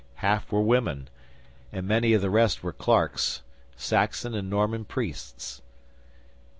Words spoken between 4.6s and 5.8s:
priests.